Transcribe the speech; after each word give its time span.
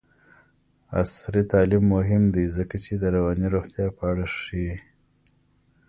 عصري 1.01 1.41
تعلیم 1.51 1.83
مهم 1.95 2.23
دی 2.33 2.45
ځکه 2.57 2.75
چې 2.83 2.93
د 2.97 3.03
رواني 3.15 3.47
روغتیا 3.55 3.87
په 3.97 4.03
اړه 4.11 4.25
ښيي. 4.39 4.75